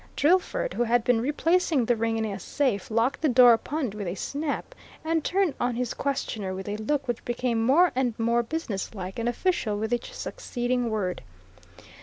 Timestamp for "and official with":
9.19-9.93